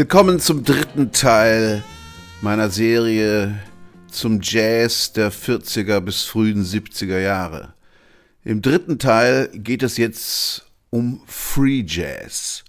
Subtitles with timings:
[0.00, 1.84] Willkommen zum dritten Teil
[2.40, 3.60] meiner Serie
[4.10, 7.74] zum Jazz der 40er bis frühen 70er Jahre.
[8.42, 12.64] Im dritten Teil geht es jetzt um Free Jazz.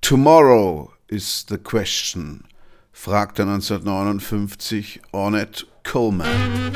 [0.00, 2.44] Tomorrow is the question,
[2.90, 6.72] fragte 1959 Ornette Coleman.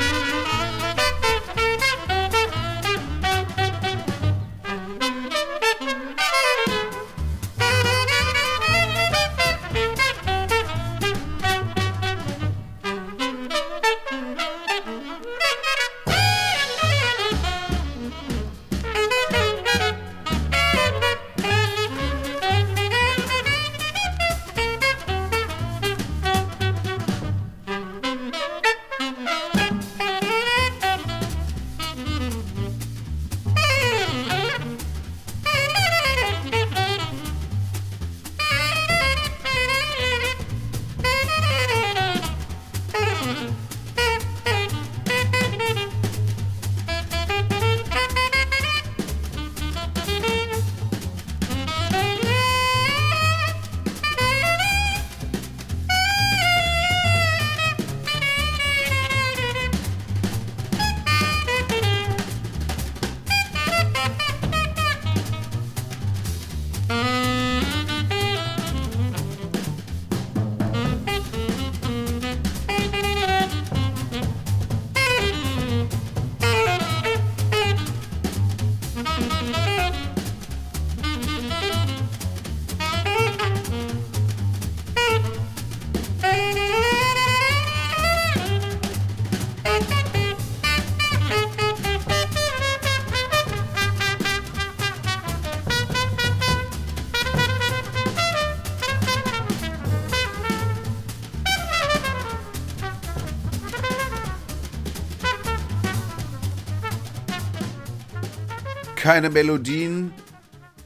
[109.01, 110.13] Keine Melodien,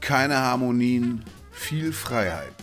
[0.00, 1.22] keine Harmonien,
[1.52, 2.55] viel Freiheit.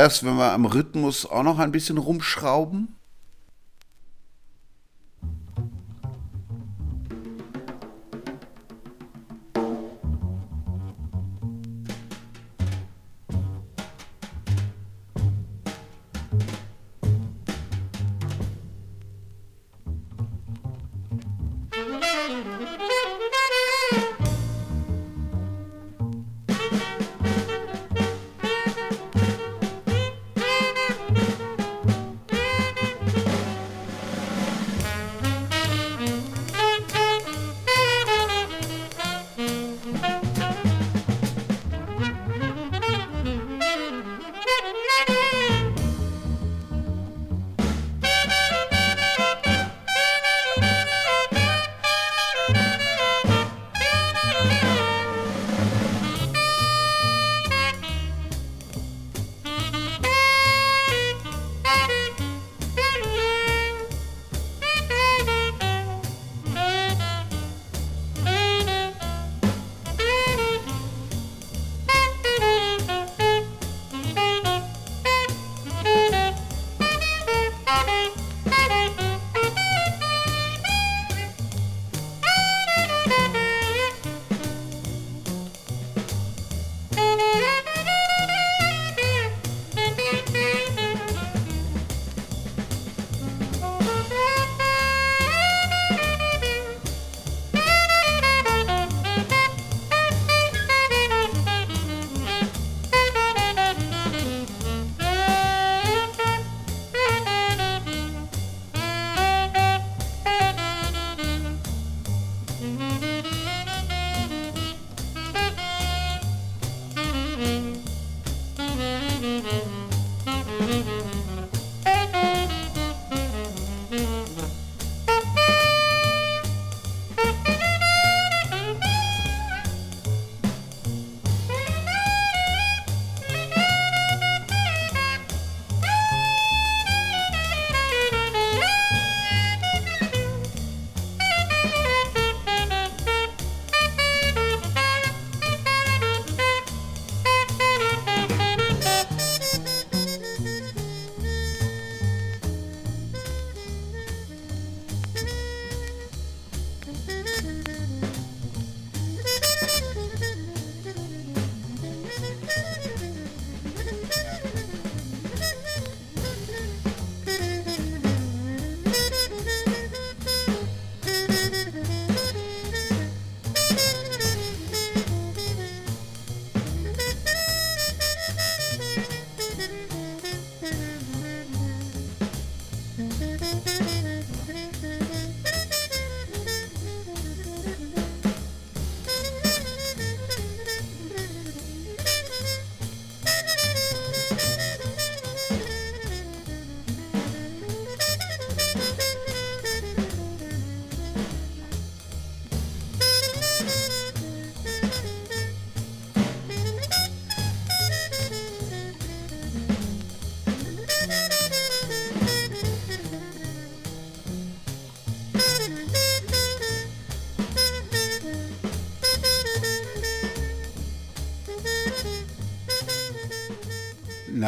[0.00, 2.99] Wäre es, wenn wir am Rhythmus auch noch ein bisschen rumschrauben?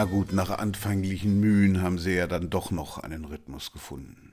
[0.04, 4.32] Gut, nach anfänglichen Mühen haben sie ja dann doch noch einen Rhythmus gefunden.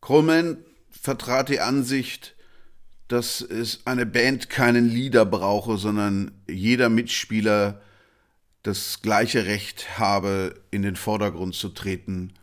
[0.00, 0.58] Coleman
[0.90, 2.36] vertrat die Ansicht,
[3.08, 7.80] dass es eine Band keinen Leader brauche, sondern jeder Mitspieler
[8.62, 12.34] das gleiche Recht habe, in den Vordergrund zu treten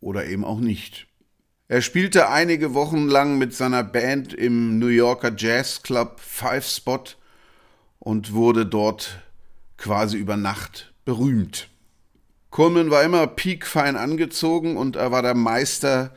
[0.00, 1.06] oder eben auch nicht.
[1.68, 7.04] Er spielte einige Wochen lang mit seiner Band im New Yorker Jazz Club Five Spot
[7.98, 9.18] und wurde dort
[9.76, 11.68] quasi über Nacht berühmt.
[12.50, 16.12] Coleman war immer piekfein angezogen und er war der Meister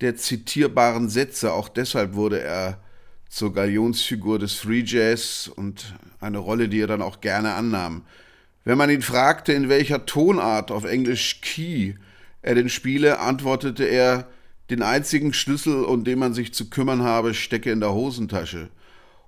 [0.00, 1.52] der zitierbaren Sätze.
[1.52, 2.80] Auch deshalb wurde er
[3.28, 8.02] zur Galionsfigur des Free Jazz und eine Rolle, die er dann auch gerne annahm.
[8.64, 11.94] Wenn man ihn fragte, in welcher Tonart, auf Englisch Key,
[12.42, 14.28] er denn spiele, antwortete er,
[14.70, 18.70] den einzigen Schlüssel, um den man sich zu kümmern habe, stecke in der Hosentasche.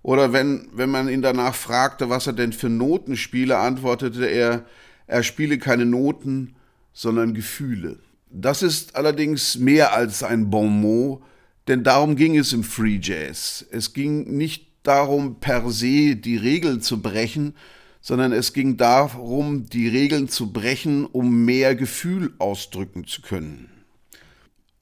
[0.02, 4.64] Oder wenn, wenn man ihn danach fragte, was er denn für Noten spiele, antwortete er,
[5.08, 6.54] er spiele keine Noten,
[6.92, 7.98] sondern Gefühle.
[8.30, 11.22] Das ist allerdings mehr als ein Bon mot,
[11.66, 13.66] denn darum ging es im Free Jazz.
[13.70, 17.54] Es ging nicht darum, per se die Regeln zu brechen,
[18.00, 23.70] sondern es ging darum, die Regeln zu brechen, um mehr Gefühl ausdrücken zu können.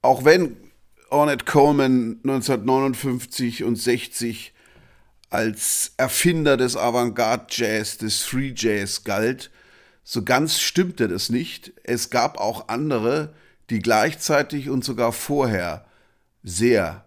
[0.02, 0.56] Auch wenn
[1.08, 4.52] Ornette Coleman 1959 und 60
[5.30, 9.50] als Erfinder des Avantgarde-Jazz, des Free Jazz galt,
[10.08, 11.72] so ganz stimmte das nicht.
[11.82, 13.34] Es gab auch andere,
[13.70, 15.84] die gleichzeitig und sogar vorher
[16.44, 17.04] sehr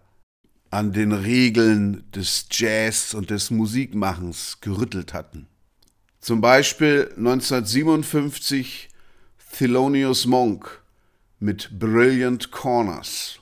[0.69, 5.47] an den Regeln des Jazz und des Musikmachens gerüttelt hatten.
[6.19, 8.89] Zum Beispiel 1957
[9.57, 10.83] Thelonious Monk
[11.39, 13.38] mit Brilliant Corners.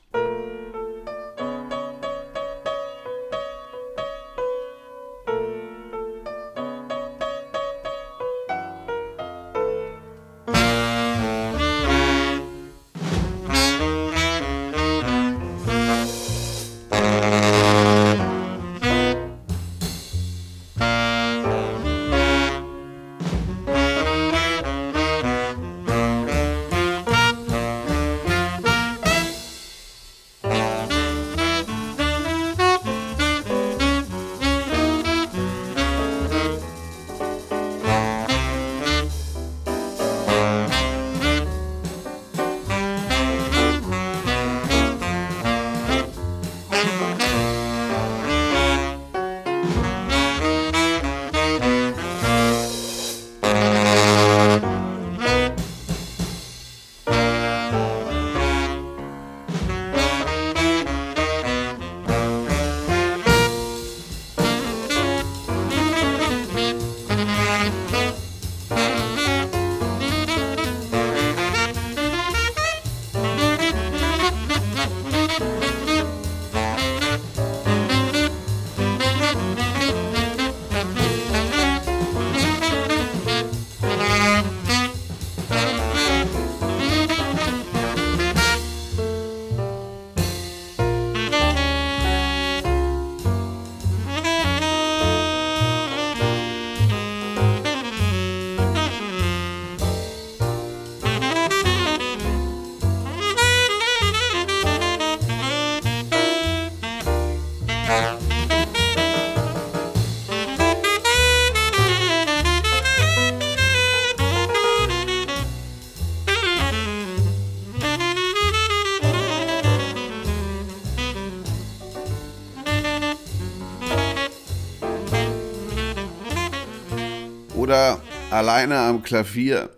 [128.48, 129.70] Alleine am Klavier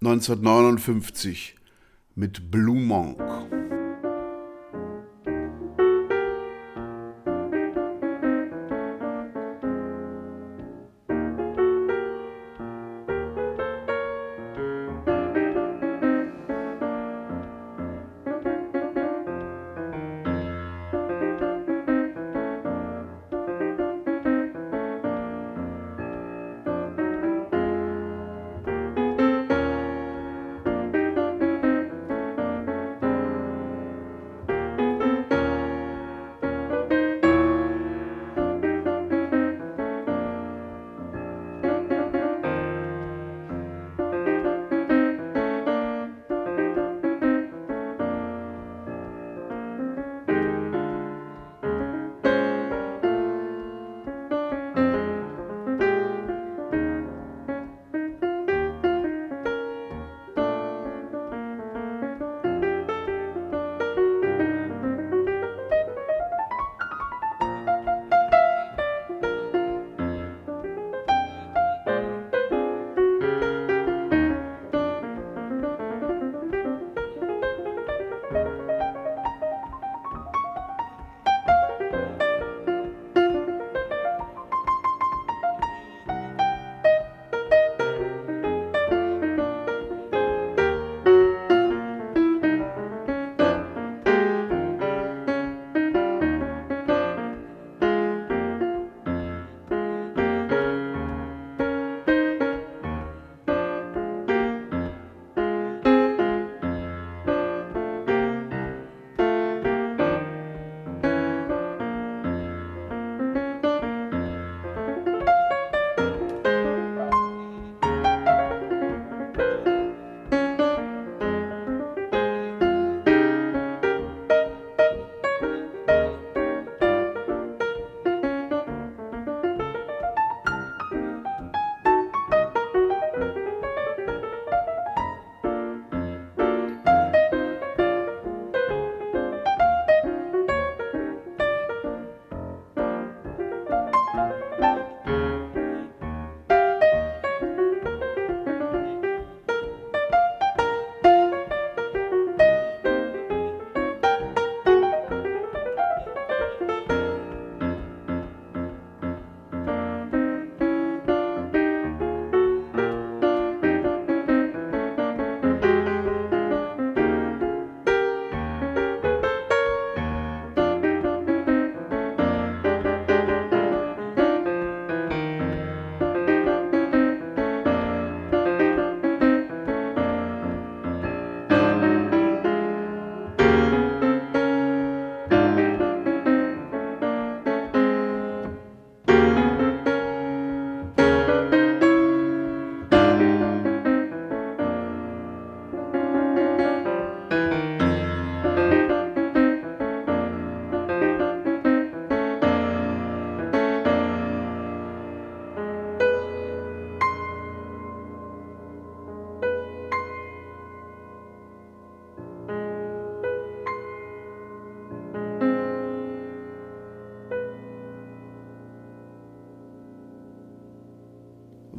[0.00, 1.54] 1959
[2.16, 3.16] mit Blue Monk.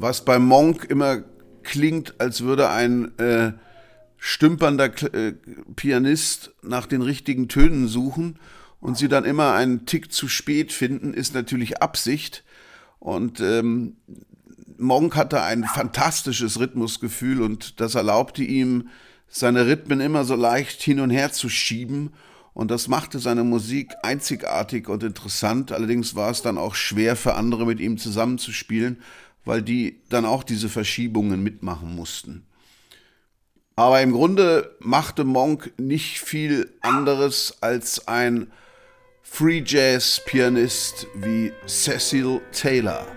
[0.10, 1.24] Was bei Monk immer
[1.62, 3.52] klingt, als würde ein äh,
[4.18, 5.34] stümpernder äh,
[5.76, 8.40] Pianist nach den richtigen Tönen suchen
[8.80, 12.44] und sie dann immer einen Tick zu spät finden, ist natürlich Absicht.
[12.98, 13.98] Und ähm,
[14.80, 18.90] Monk hatte ein fantastisches Rhythmusgefühl und das erlaubte ihm,
[19.28, 22.14] seine Rhythmen immer so leicht hin und her zu schieben.
[22.56, 25.72] Und das machte seine Musik einzigartig und interessant.
[25.72, 28.98] Allerdings war es dann auch schwer für andere mit ihm zusammenzuspielen,
[29.50, 32.46] weil die dann auch diese Verschiebungen mitmachen mussten.
[33.76, 38.52] Aber im Grunde machte Monk nicht viel anderes als ein
[39.24, 43.08] Free Jazz Pianist wie Cecil Taylor.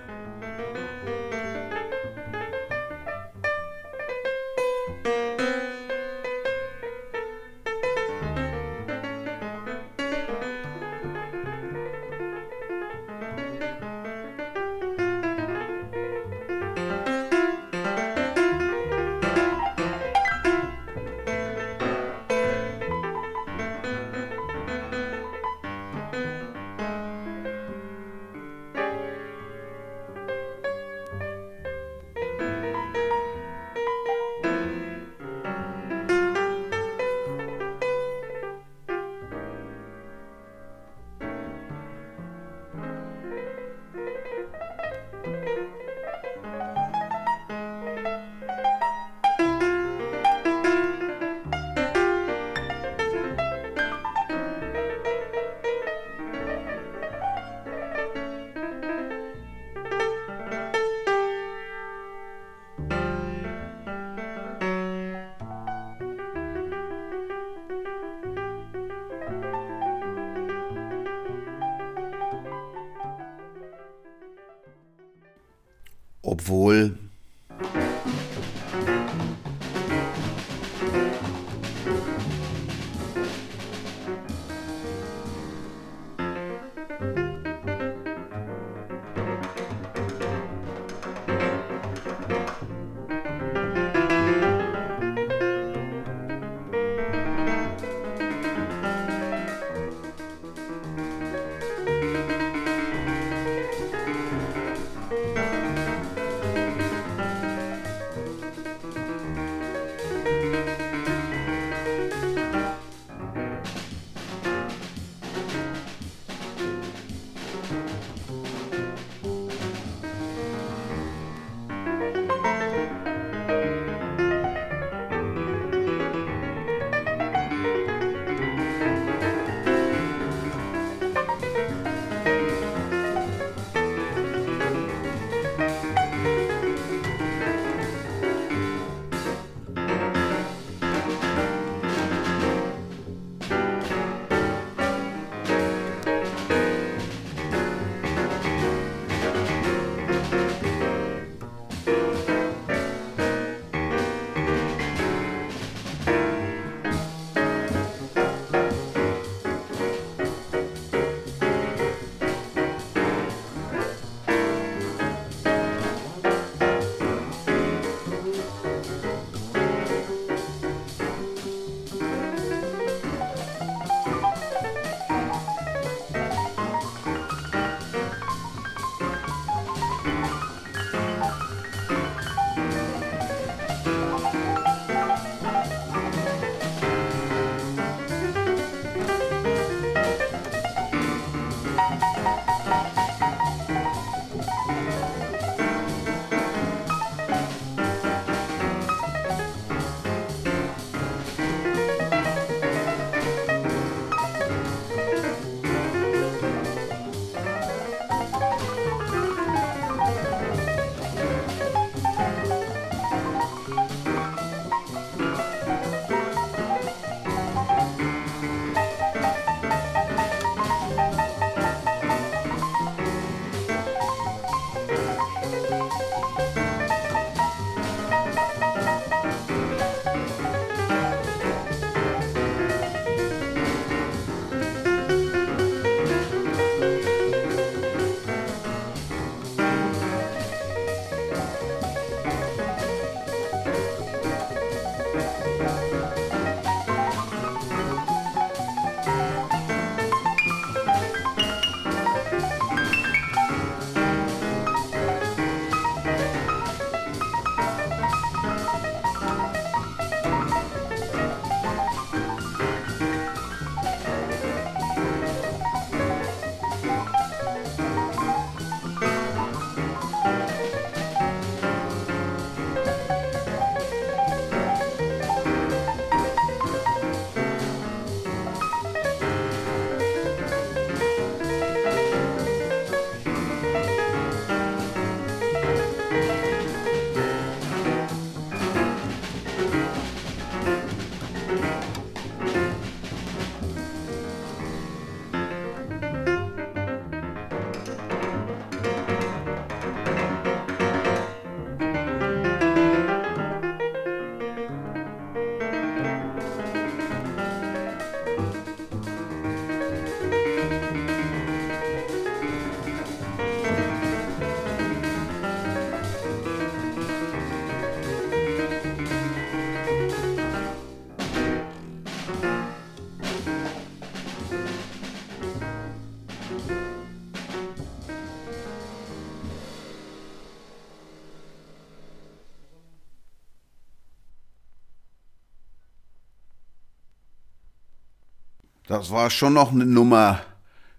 [338.92, 340.42] Das war schon noch eine Nummer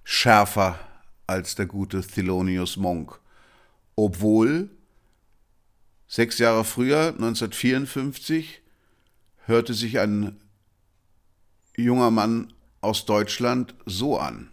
[0.03, 0.79] schärfer
[1.27, 3.19] als der gute Thelonious Monk.
[3.95, 4.71] Obwohl
[6.08, 8.63] sechs Jahre früher, 1954,
[9.45, 10.41] hörte sich ein
[11.77, 12.51] junger Mann
[12.82, 14.49] aus Deutschland so an.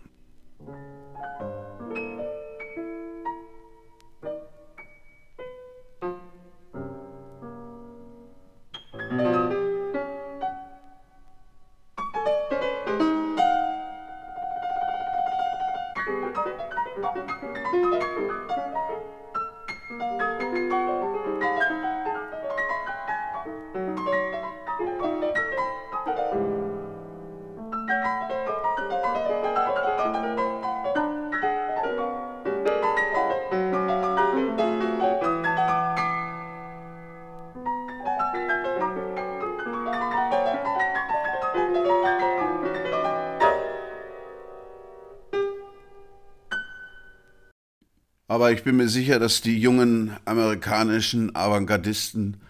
[48.61, 52.43] Ich bin mir sicher, dass die jungen amerikanischen Avantgardisten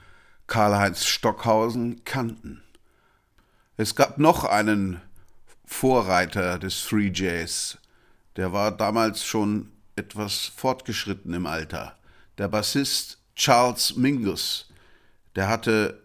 [0.48, 2.64] Karl-Heinz Stockhausen kannten.
[3.76, 5.00] Es gab noch einen
[5.64, 7.78] Vorreiter des Free Jazz,
[8.34, 11.96] der war damals schon etwas fortgeschritten im Alter.
[12.38, 14.68] Der Bassist Charles Mingus,
[15.36, 16.02] der hatte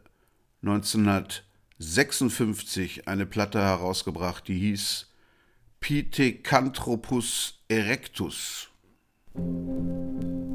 [0.61, 5.07] 1956 eine Platte herausgebracht, die hieß
[5.79, 8.69] Pithecanthropus erectus.
[9.37, 10.54] Thank you.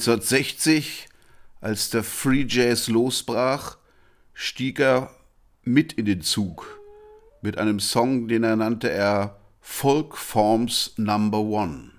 [0.00, 1.08] 1960,
[1.60, 3.76] als der Free Jazz losbrach,
[4.32, 5.10] stieg er
[5.62, 6.80] mit in den Zug
[7.42, 11.90] mit einem Song, den er nannte er Folk Forms Number One.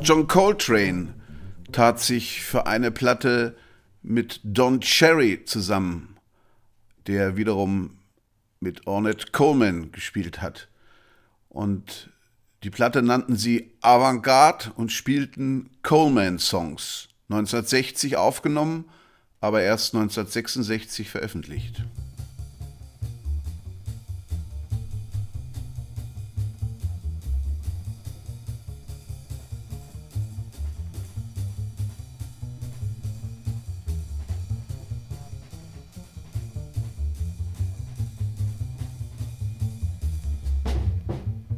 [0.00, 1.12] Auch John Coltrane
[1.72, 3.54] tat sich für eine Platte
[4.02, 6.16] mit Don Cherry zusammen,
[7.06, 7.98] der wiederum
[8.60, 10.68] mit Ornette Coleman gespielt hat.
[11.50, 12.08] Und
[12.64, 17.08] die Platte nannten sie Avantgarde und spielten Coleman-Songs.
[17.28, 18.86] 1960 aufgenommen,
[19.42, 21.79] aber erst 1966 veröffentlicht.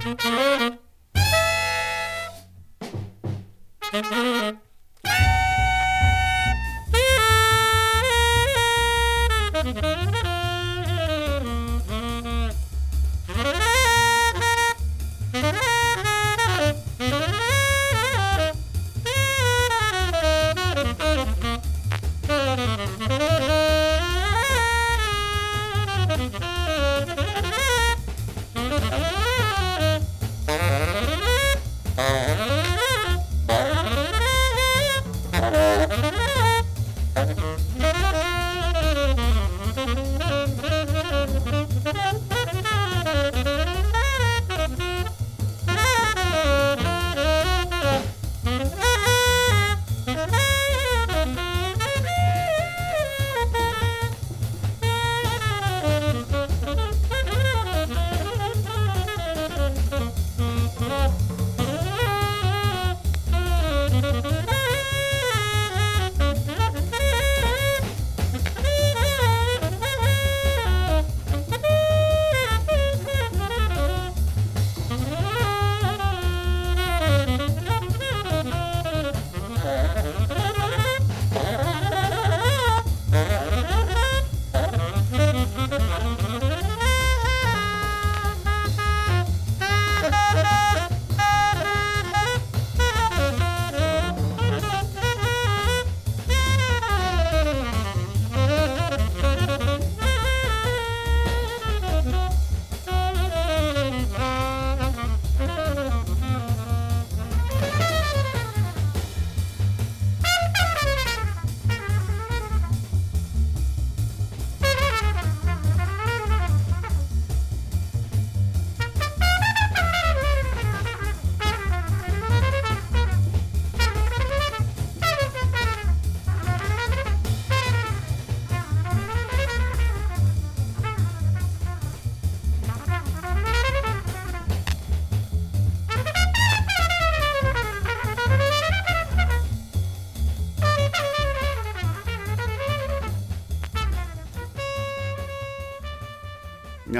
[0.02, 0.24] Thank
[4.10, 4.58] you.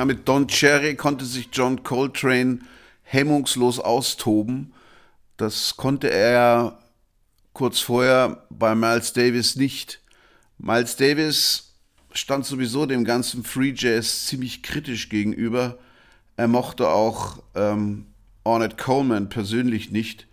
[0.02, 2.58] Ja, mit Don Cherry konnte sich John Coltrane
[3.04, 4.72] hemmungslos austoben.
[5.36, 6.80] Das konnte er
[7.52, 10.00] kurz vorher bei Miles Davis nicht.
[10.58, 11.76] Miles Davis
[12.10, 15.78] stand sowieso dem ganzen Free Jazz ziemlich kritisch gegenüber.
[16.36, 18.06] Er mochte auch ähm,
[18.42, 20.26] Ornette Coleman persönlich nicht.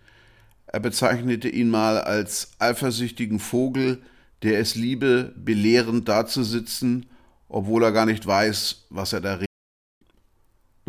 [0.66, 4.02] Er bezeichnete ihn mal als eifersüchtigen Vogel,
[4.42, 7.06] der es liebe, belehrend dazusitzen,
[7.48, 9.49] obwohl er gar nicht weiß, was er da redet.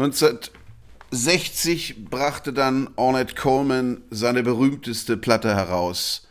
[0.02, 6.28] 1960 brachte dann Ornette Coleman seine berühmteste Platte heraus,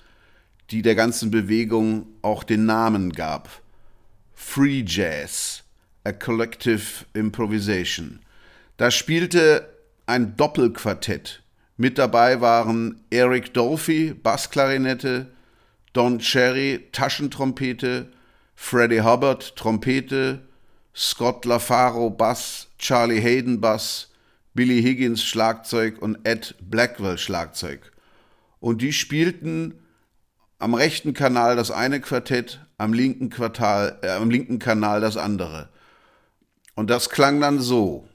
[0.73, 3.49] die der ganzen Bewegung auch den Namen gab.
[4.35, 5.63] Free Jazz,
[6.03, 8.19] a Collective Improvisation.
[8.77, 9.73] Da spielte
[10.07, 11.41] ein Doppelquartett.
[11.77, 15.31] Mit dabei waren Eric Dolphy, Bassklarinette,
[15.93, 18.11] Don Cherry, Taschentrompete,
[18.57, 20.41] Freddie Hubbard, Trompete,
[21.01, 24.11] Scott LaFaro, Bass, Charlie Hayden, Bass,
[24.53, 27.91] Billy Higgins, Schlagzeug und Ed Blackwell, Schlagzeug.
[28.61, 29.81] Und die spielten
[30.59, 35.71] am rechten Kanal das eine Quartett, am linken, Quartal, äh, am linken Kanal das andere.
[36.75, 38.07] Und das klang dann so.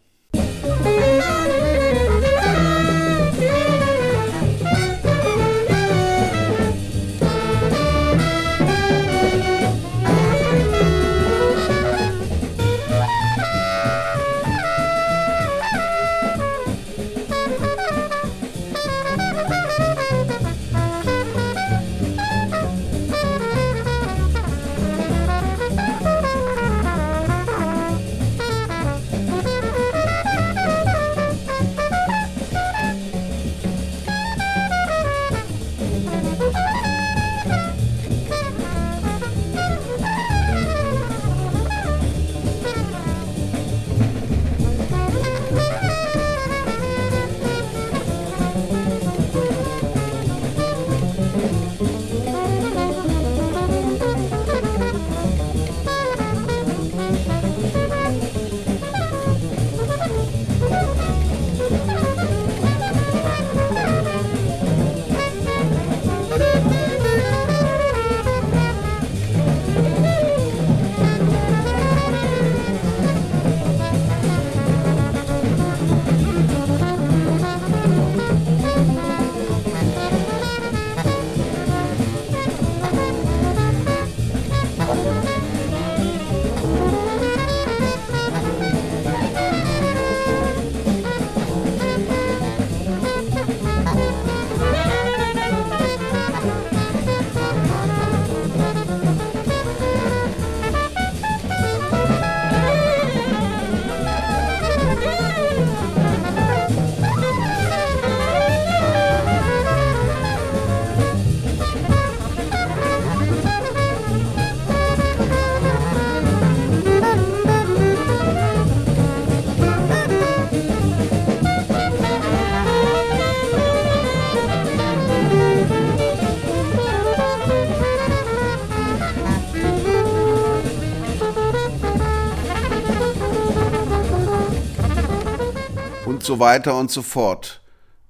[136.39, 137.61] Weiter und so fort.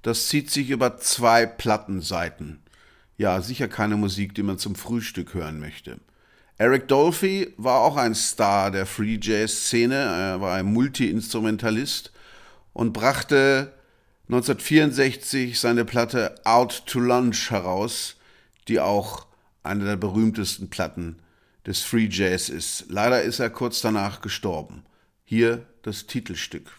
[0.01, 2.61] Das zieht sich über zwei Plattenseiten.
[3.17, 5.99] Ja, sicher keine Musik, die man zum Frühstück hören möchte.
[6.57, 12.13] Eric Dolphy war auch ein Star der Free Jazz Szene, er war ein Multi-Instrumentalist
[12.71, 13.73] und brachte
[14.27, 18.15] 1964 seine Platte Out to Lunch heraus,
[18.67, 19.27] die auch
[19.63, 21.17] eine der berühmtesten Platten
[21.65, 22.85] des Free Jazz ist.
[22.89, 24.83] Leider ist er kurz danach gestorben.
[25.23, 26.71] Hier das Titelstück.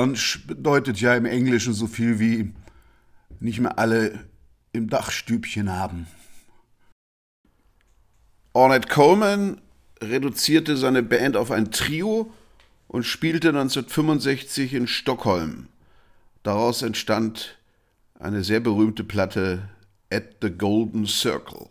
[0.00, 2.54] Lunch bedeutet ja im Englischen so viel wie
[3.38, 4.24] nicht mehr alle
[4.72, 6.06] im Dachstübchen haben.
[8.54, 9.60] Ornette Coleman
[10.00, 12.32] reduzierte seine Band auf ein Trio
[12.88, 15.68] und spielte 1965 in Stockholm.
[16.44, 17.58] Daraus entstand
[18.18, 19.68] eine sehr berühmte Platte
[20.10, 21.68] At the Golden Circle.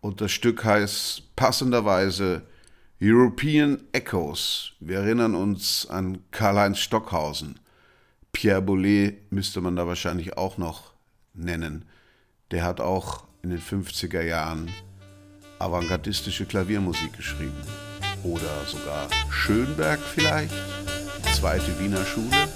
[0.00, 2.46] Und das Stück heißt passenderweise
[2.98, 4.72] European Echoes.
[4.80, 7.60] Wir erinnern uns an Karl-Heinz Stockhausen.
[8.32, 10.94] Pierre Boulez müsste man da wahrscheinlich auch noch
[11.34, 11.84] nennen.
[12.50, 14.70] Der hat auch in den 50er Jahren
[15.58, 17.60] avantgardistische Klaviermusik geschrieben.
[18.22, 20.54] Oder sogar Schönberg vielleicht,
[21.34, 22.48] zweite Wiener Schule.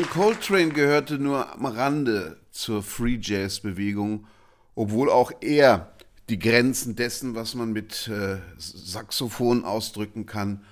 [0.00, 4.26] John Coltrane gehörte nur am Rande zur Free Jazz Bewegung,
[4.74, 5.92] obwohl auch er
[6.30, 10.64] die Grenzen dessen, was man mit äh, Saxophon ausdrücken kann,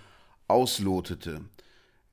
[0.46, 1.42] auslotete.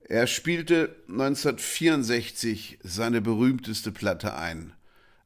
[0.01, 4.74] Er spielte 1964 seine berühmteste Platte ein,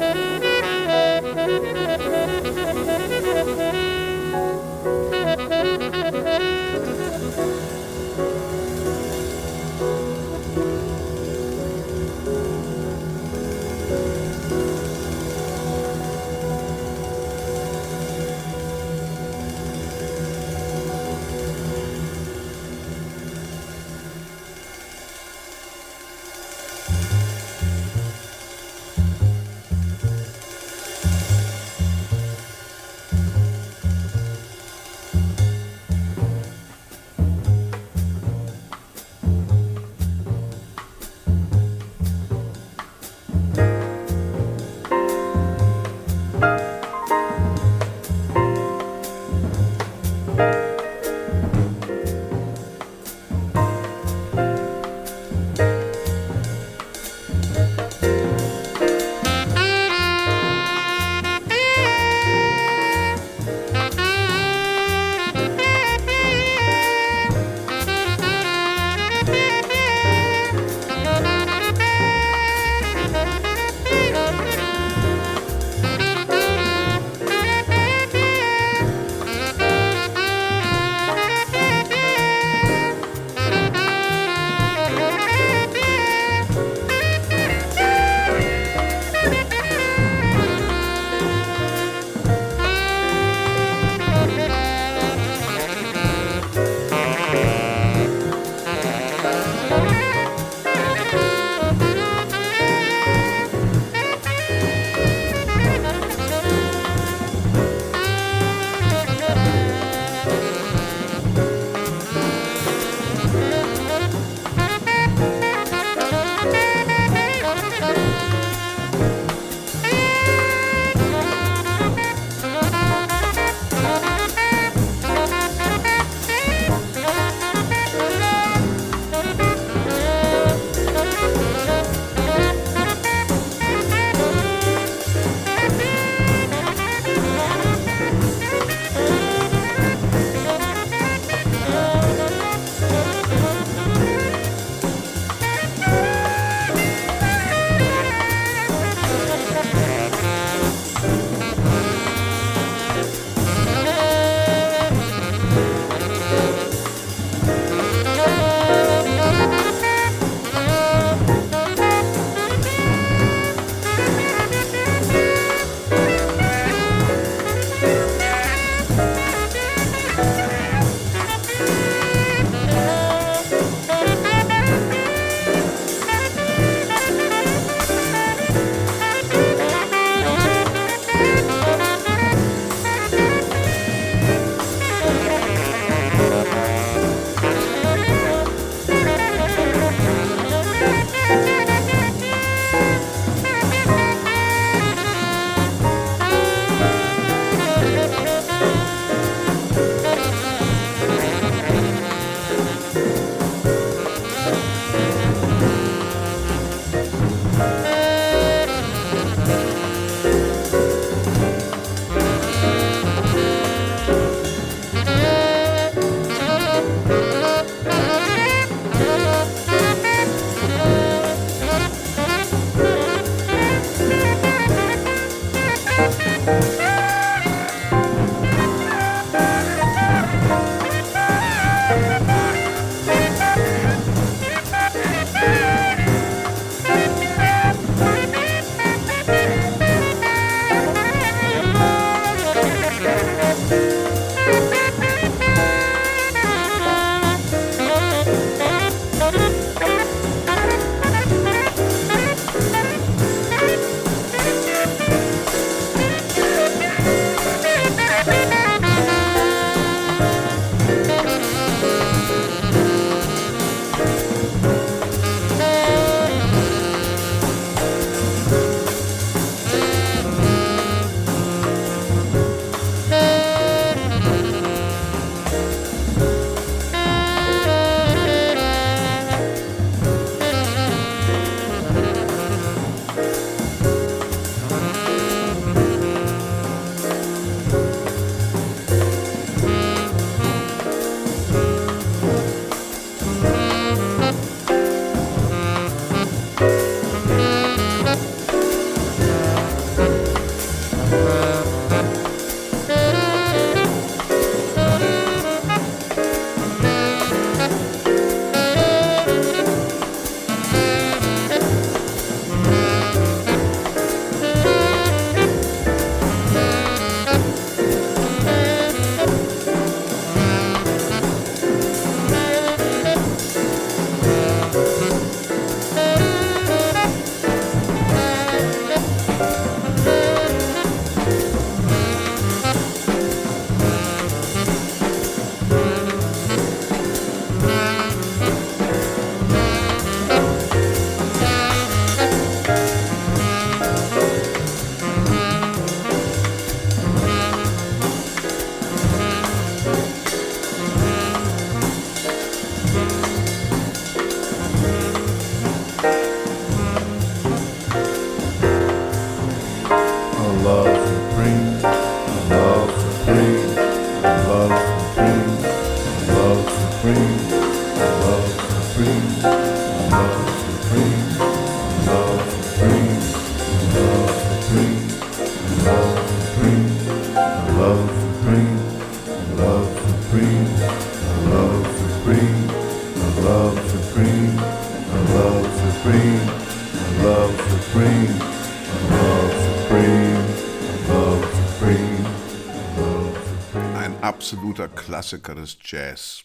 [395.13, 396.41] Klassiker des Jazz.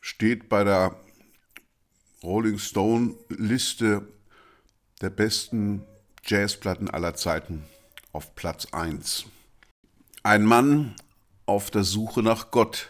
[0.00, 0.96] Steht bei der
[2.20, 4.08] Rolling Stone Liste
[5.00, 5.86] der besten
[6.24, 7.62] Jazzplatten aller Zeiten
[8.10, 9.26] auf Platz 1.
[10.24, 10.96] Ein Mann
[11.46, 12.88] auf der Suche nach Gott.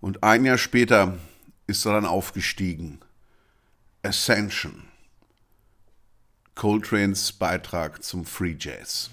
[0.00, 1.18] Und ein Jahr später
[1.66, 3.00] ist er dann aufgestiegen.
[4.04, 4.84] Ascension.
[6.54, 9.10] Coltrane's Beitrag zum Free Jazz.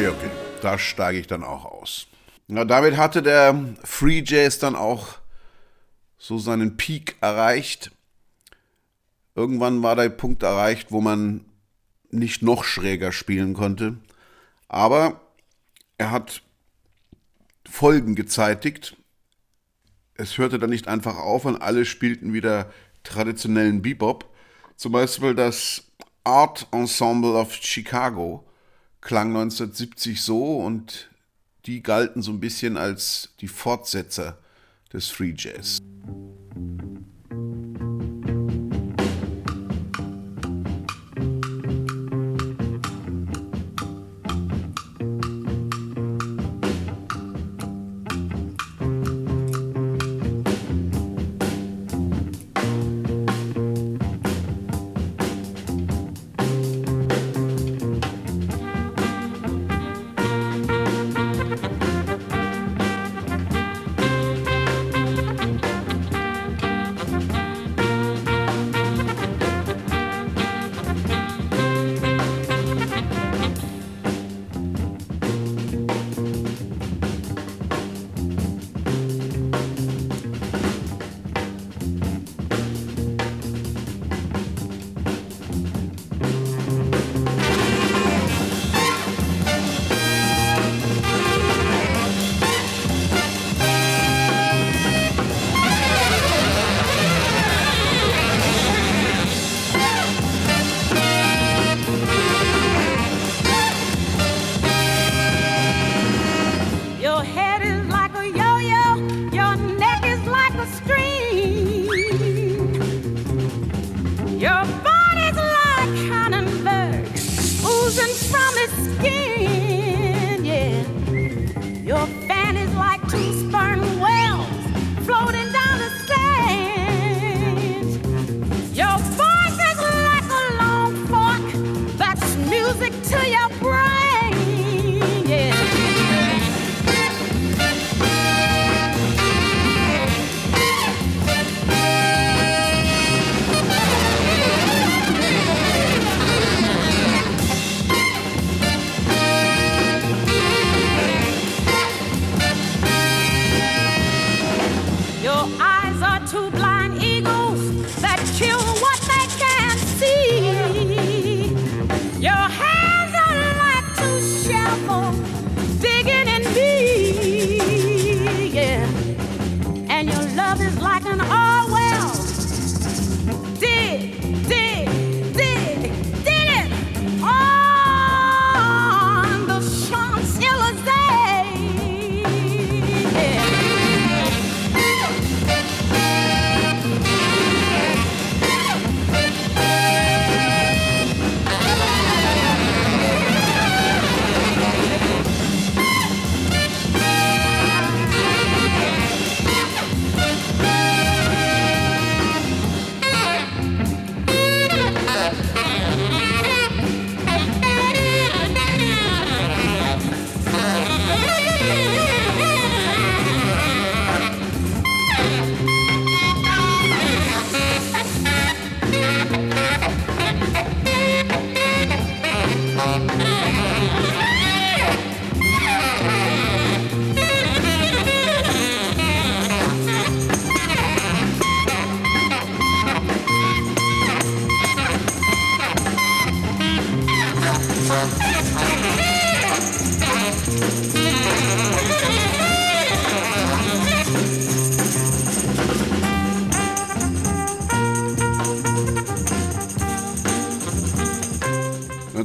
[0.00, 0.30] Okay, okay.
[0.62, 2.06] Da steige ich dann auch aus.
[2.48, 5.18] Na, damit hatte der Free Jazz dann auch
[6.16, 7.90] so seinen Peak erreicht.
[9.34, 11.44] Irgendwann war der Punkt erreicht, wo man
[12.10, 13.98] nicht noch schräger spielen konnte.
[14.68, 15.20] Aber
[15.98, 16.40] er hat
[17.68, 18.96] Folgen gezeitigt.
[20.14, 22.72] Es hörte dann nicht einfach auf und alle spielten wieder
[23.02, 24.34] traditionellen Bebop.
[24.76, 25.92] Zum Beispiel das
[26.24, 28.46] Art Ensemble of Chicago
[29.00, 31.08] klang 1970 so und
[31.66, 34.38] die galten so ein bisschen als die Fortsetzer
[34.92, 35.78] des Free Jazz.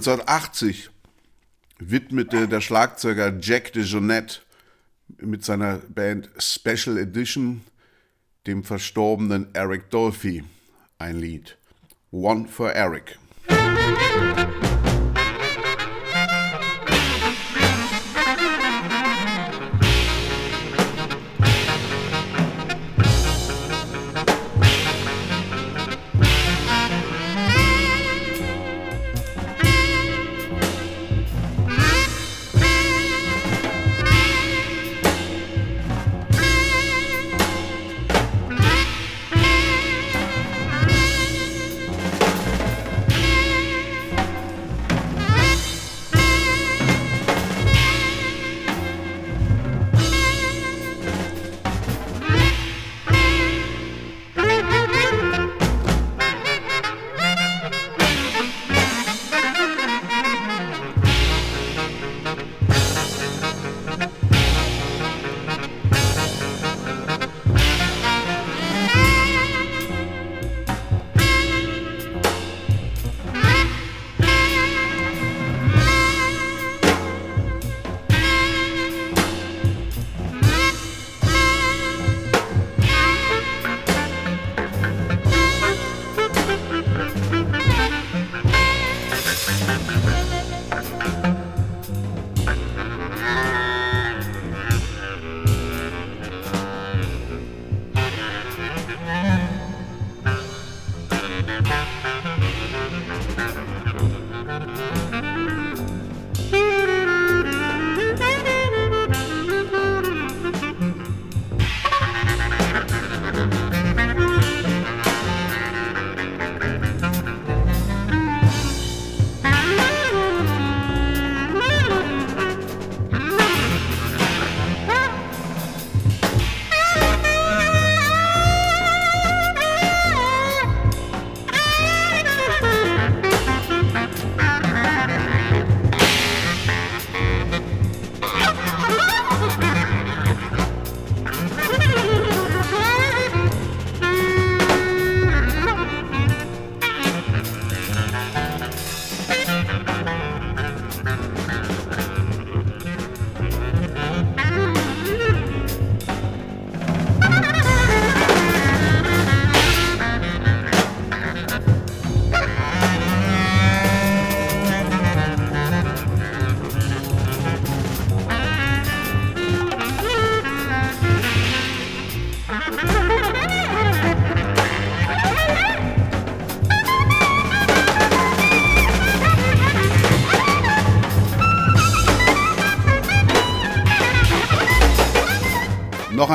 [0.08, 0.92] 1980
[1.80, 4.42] widmete der Schlagzeuger Jack DeJohnette
[5.18, 7.62] mit seiner Band Special Edition
[8.46, 10.44] dem verstorbenen Eric Dolphy
[11.00, 11.58] ein Lied.
[12.12, 13.18] One for Eric.'"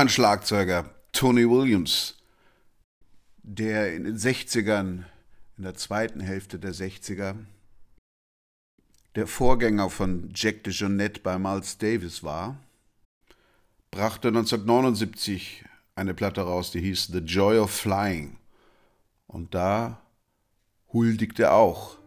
[0.01, 2.17] ein Schlagzeuger, Tony Williams,
[3.43, 5.05] der in den 60ern,
[5.59, 7.35] in der zweiten Hälfte der 60er,
[9.15, 12.57] der Vorgänger von Jack DeJohnette bei Miles Davis war,
[13.91, 15.67] brachte 1979
[15.97, 18.39] eine Platte raus, die hieß The Joy of Flying.
[19.27, 20.01] Und da
[20.95, 21.99] huldigte er auch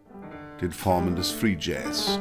[0.62, 2.20] den Formen des Free Jazz.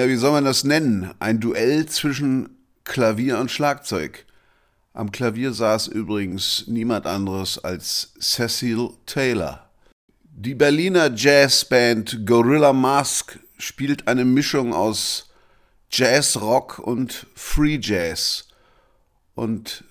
[0.00, 1.10] Ja, wie soll man das nennen?
[1.18, 4.24] Ein Duell zwischen Klavier und Schlagzeug.
[4.94, 9.68] Am Klavier saß übrigens niemand anderes als Cecil Taylor.
[10.24, 15.28] Die Berliner Jazzband Gorilla Mask spielt eine Mischung aus
[15.90, 18.48] Jazz, Rock und Free Jazz.
[19.34, 19.84] Und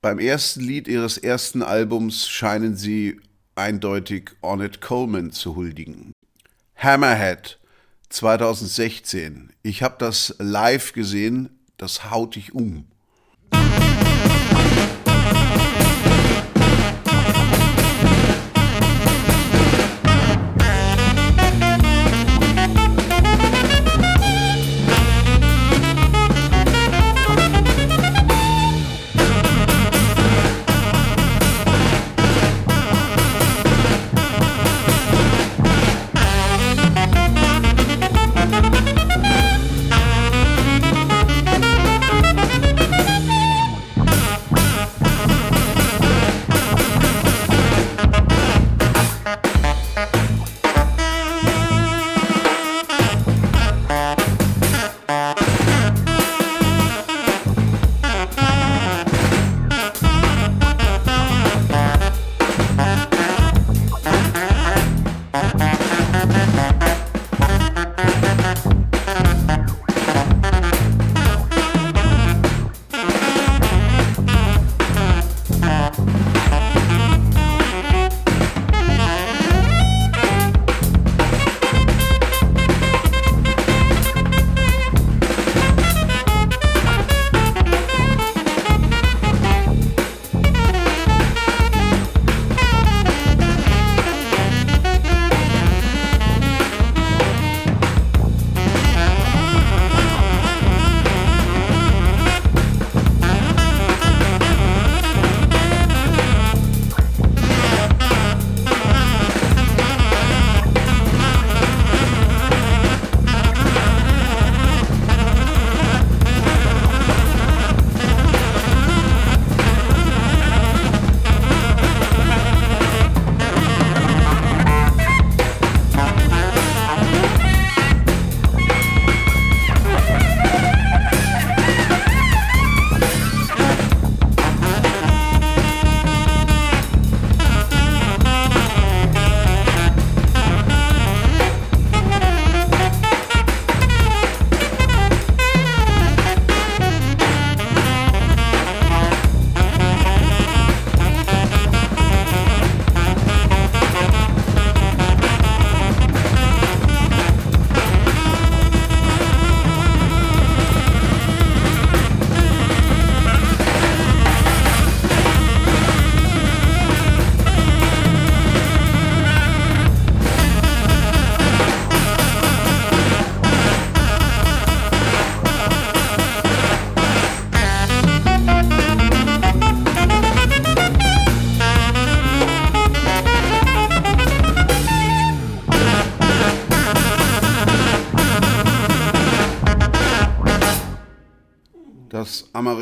[0.00, 3.20] beim ersten Lied ihres ersten Albums scheinen sie
[3.54, 6.10] eindeutig Ornette Coleman zu huldigen.
[6.74, 7.60] Hammerhead
[8.16, 9.50] 2016.
[9.62, 12.86] Ich habe das live gesehen, das haut dich um.
[13.50, 14.95] das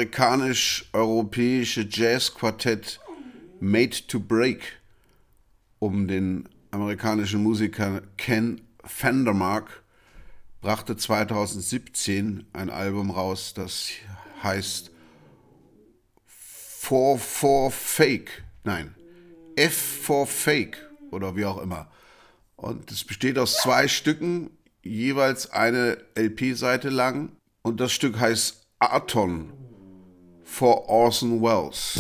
[0.05, 3.01] amerikanisch-europäische Jazzquartett
[3.61, 4.61] Made to Break
[5.79, 9.83] um den amerikanischen Musiker Ken Vandermark
[10.61, 13.91] brachte 2017 ein Album raus, das
[14.43, 14.91] heißt
[16.27, 18.45] 4 for Fake.
[18.65, 18.95] Nein,
[19.57, 20.79] F for Fake
[21.11, 21.91] oder wie auch immer.
[22.57, 24.51] Und es besteht aus zwei Stücken,
[24.83, 27.33] jeweils eine LP-Seite lang.
[27.63, 29.64] Und das Stück heißt Aton
[30.55, 31.99] for Orson Welles.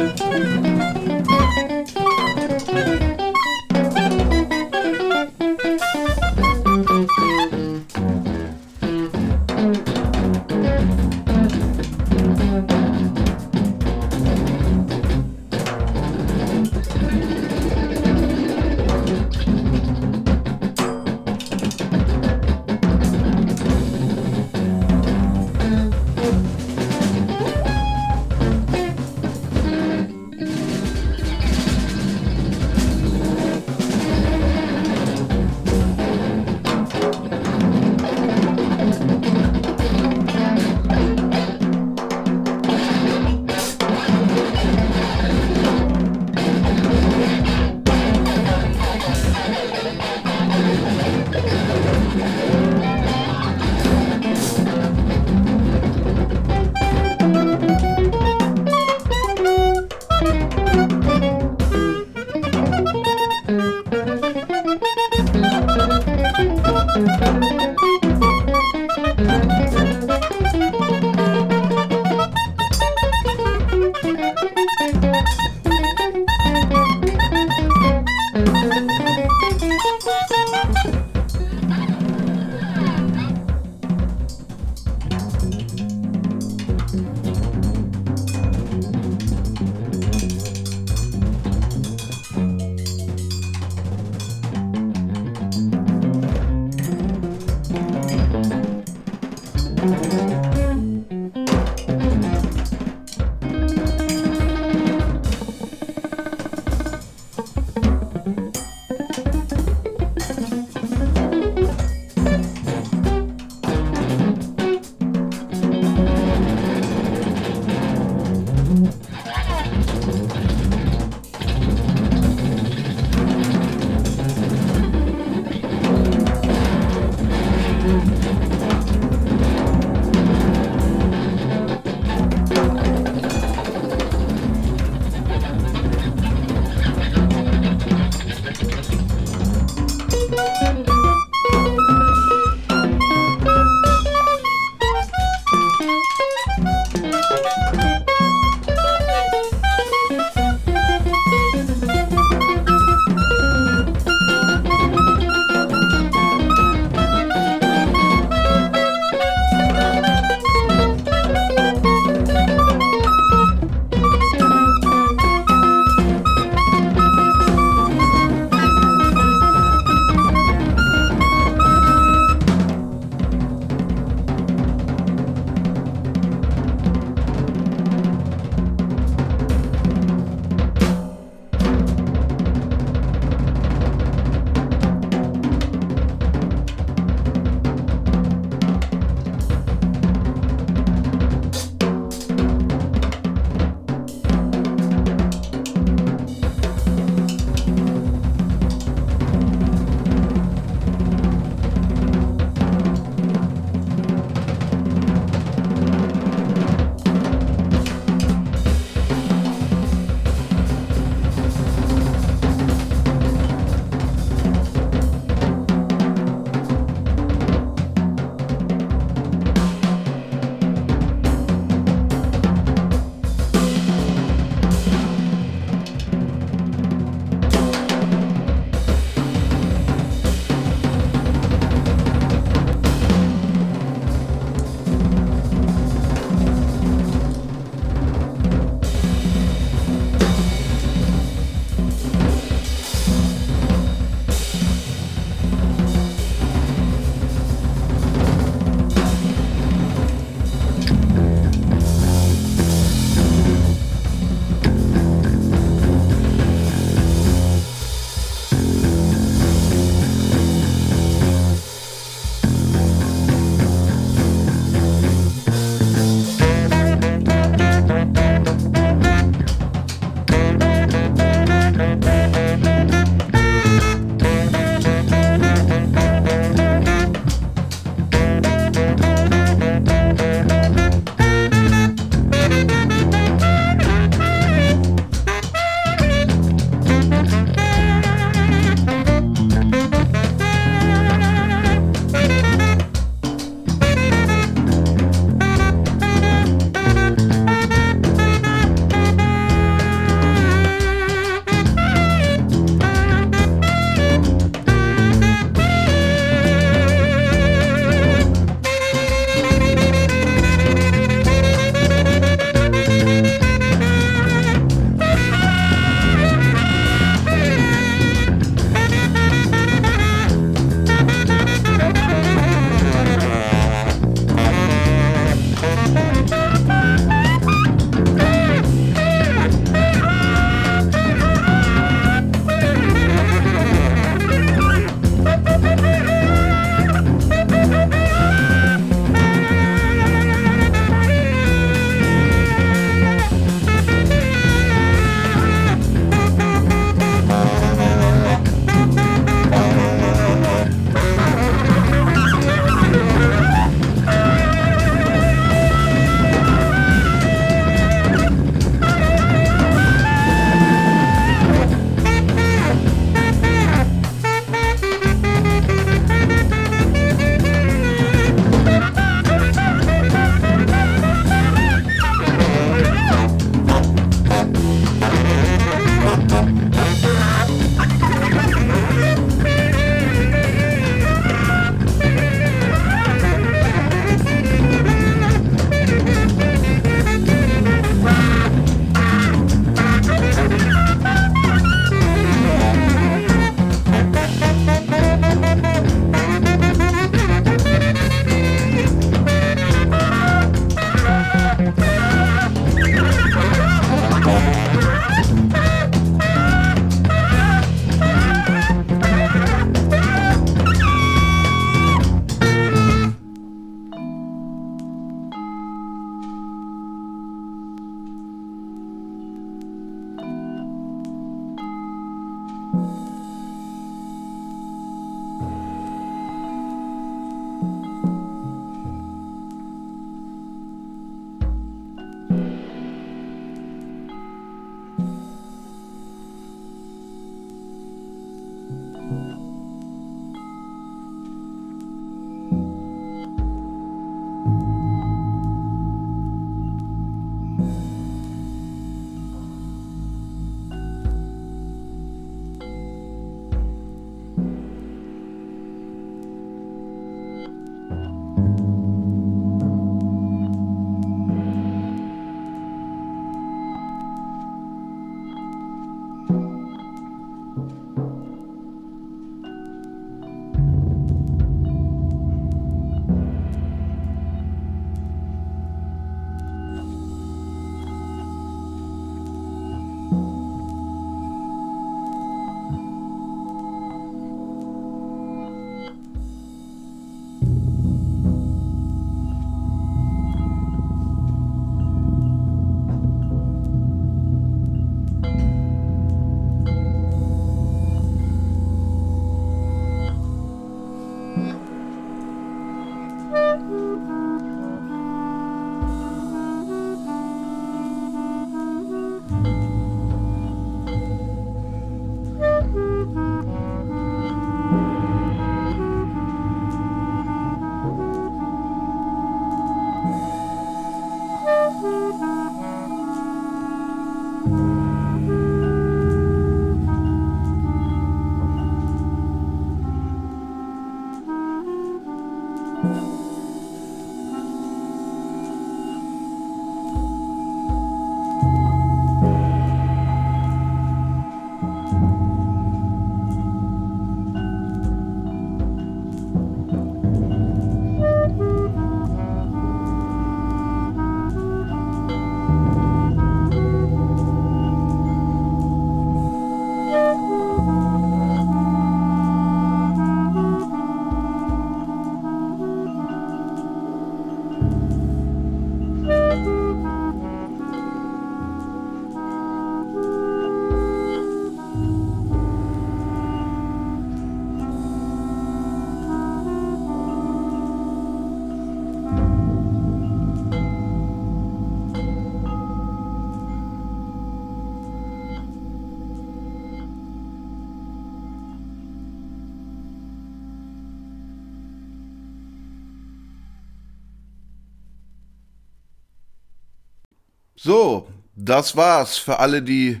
[597.62, 600.00] So, das war's für alle, die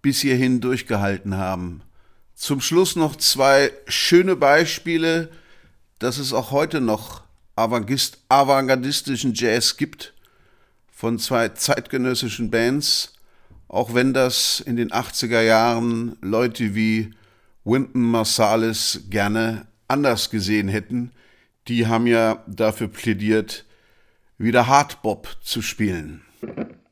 [0.00, 1.82] bis hierhin durchgehalten haben.
[2.36, 5.28] Zum Schluss noch zwei schöne Beispiele,
[5.98, 7.24] dass es auch heute noch
[7.56, 10.14] avantgardistischen Jazz gibt
[10.92, 13.14] von zwei zeitgenössischen Bands,
[13.66, 17.12] auch wenn das in den 80er Jahren Leute wie
[17.64, 21.10] Wynton Marsalis gerne anders gesehen hätten.
[21.66, 23.64] Die haben ja dafür plädiert,
[24.38, 26.23] wieder Hardbop zu spielen.